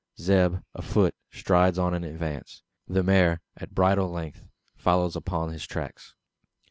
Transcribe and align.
Zeb, 0.19 0.63
afoot, 0.73 1.13
strides 1.31 1.77
on 1.77 1.93
in 1.93 2.03
advance. 2.03 2.63
The 2.87 3.03
mare, 3.03 3.41
at 3.55 3.75
bridle 3.75 4.09
length, 4.09 4.47
follows 4.75 5.15
upon 5.15 5.51
his 5.51 5.67
tracks. 5.67 6.15